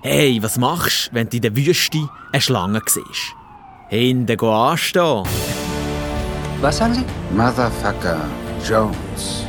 [0.00, 3.34] Hey, was machst du, wenn du in der Wüste eine Schlange siehst?
[3.88, 5.24] Hinten anstehen.
[6.60, 7.04] Was sagen Sie?
[7.36, 8.24] Motherfucker
[8.64, 9.44] Jones.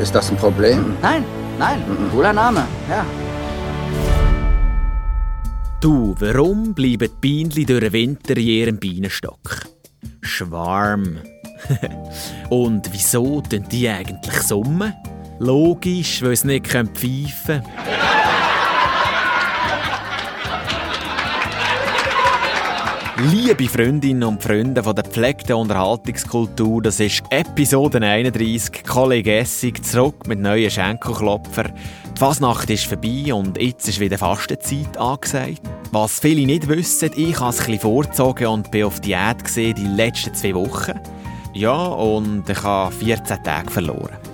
[0.00, 0.96] Ist das ein Problem?
[1.02, 1.24] Nein,
[1.58, 3.04] nein, cooler Name, ja.
[5.82, 9.66] Du, warum bleiben die Bienen durch den Winter in ihrem Bienenstock?
[10.22, 11.18] Schwarm.
[12.48, 14.94] Und wieso tun die eigentlich summen?
[15.38, 18.01] Logisch, weil sie nicht pfeifen können.
[23.30, 30.26] Liebe Freundinnen und Freunde von der gepflegten Unterhaltungskultur, das ist Episode 31, Kollege Essig, zurück
[30.26, 31.64] mit neuen Schenkelklopfer.
[31.64, 35.62] Die Fasnacht ist vorbei und jetzt ist wieder Fastenzeit angesagt.
[35.92, 39.76] Was viele nicht wissen, ich habe es ein bisschen vorgezogen und bin auf Diät gesehen
[39.76, 40.98] die letzten zwei Wochen.
[41.54, 44.31] Ja, und ich habe 14 Tage verloren.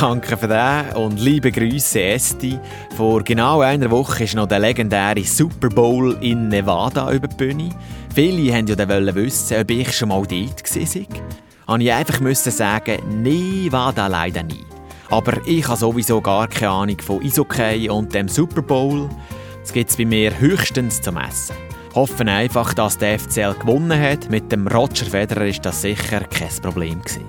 [0.00, 2.56] Danke für das und liebe Grüße Esti.
[2.96, 7.70] Vor genau einer Woche ist noch der legendäre Super Bowl in Nevada über die Bühne.
[8.14, 11.18] Viele wollten ja wissen, ob ich schon mal dort war.
[11.66, 14.64] Habe ich einfach sagen, Nevada leider nie.
[15.10, 19.08] Aber ich habe sowieso gar keine Ahnung von Eishockey und dem Super Bowl.
[19.62, 21.56] Das gibt es bei mir höchstens zum Essen.
[21.96, 24.30] Hoffen einfach, dass der FCL gewonnen hat.
[24.30, 27.26] Mit dem Roger Federer ist das sicher kein Problem gewesen.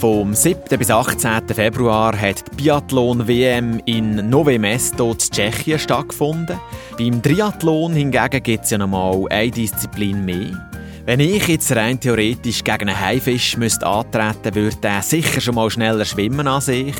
[0.00, 0.78] Vom 7.
[0.78, 1.46] bis 18.
[1.48, 6.58] Februar hat die Biathlon-WM in Nové Mesto in Tschechien stattgefunden.
[6.96, 10.70] Beim Triathlon hingegen gibt es ja noch mal eine Disziplin mehr.
[11.04, 15.68] Wenn ich jetzt rein theoretisch gegen einen Haifisch müsste antreten würde er sicher schon mal
[15.68, 16.96] schneller schwimmen als ich.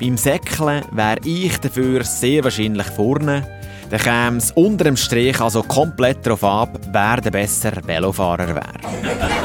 [0.00, 3.46] Beim Säckeln wäre ich dafür sehr wahrscheinlich vorne.
[3.90, 9.39] Dann käme es unter dem Strich also komplett darauf ab, wer der bessere Velofahrer wäre.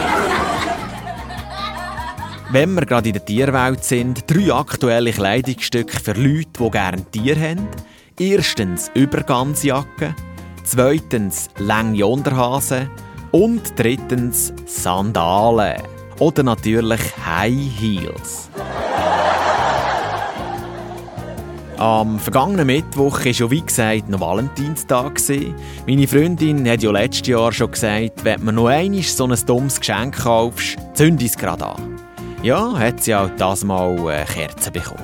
[2.51, 7.49] Wenn wir gerade in der Tierwelt sind, drei aktuelle Kleidungsstücke für Leute, die gerne Tiere
[7.49, 7.67] haben.
[8.19, 10.15] Erstens Übergangsjacke,
[10.63, 12.89] zweitens lange Unterhasen
[13.31, 15.81] und drittens Sandalen.
[16.19, 18.49] Oder natürlich High Heels.
[21.77, 25.19] Am vergangenen Mittwoch war ja wie gesagt noch Valentinstag.
[25.85, 29.79] Meine Freundin hat ja letztes Jahr schon gesagt, wenn man noch einmal so ein dummes
[29.79, 31.94] Geschenk kaufst, zünd es gerade an.
[32.45, 35.01] Ja, hat sie auch das Mal äh, Kerzen bekommen.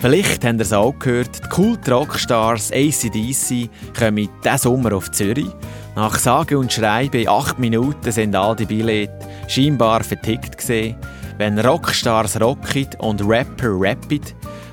[0.00, 3.68] Vielleicht habt ihr es auch gehört, die Kult Rockstars ACDC
[3.98, 5.50] kommen diesen Sommer auf Zürich.
[5.96, 9.18] Nach sage und schreibe in acht Minuten sind all die Billette
[9.48, 10.94] scheinbar vertickt gesehen.
[11.36, 14.20] Wenn Rockstars rocken und Rapper rappen,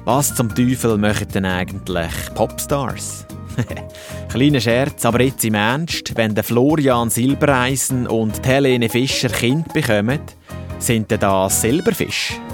[0.06, 3.26] was zum Teufel machen denn eigentlich Popstars?
[4.30, 10.20] Kleiner Scherz, aber jetzt im Ernst, wenn der Florian Silbereisen und Helene Fischer Kind bekommen,
[10.80, 12.34] sind denn das Silberfisch?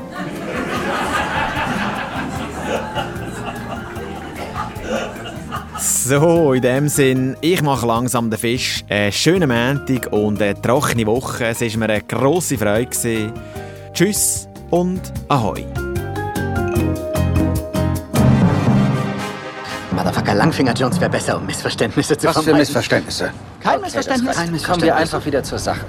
[6.06, 8.84] So, in dem Sinn, ich mache langsam den Fisch.
[8.90, 11.48] Einen schönen Montag und eine trockene Woche.
[11.48, 13.34] Es war mir eine grosse Freude.
[13.94, 15.66] Tschüss und Ahoi.
[20.34, 23.32] Motherfucker Langfinger Jones wäre besser, um Missverständnisse zu Was für Missverständnisse?
[23.62, 24.36] Kein Missverständnis.
[24.36, 24.64] Kein Missverständnis.
[24.64, 25.86] Kommen wir einfach wieder zur Sache.